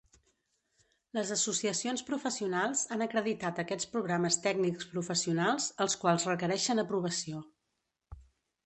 [1.17, 7.47] Les associacions professionals han acreditat aquests programes tècnics-professionals, els quals requereixen aprovació.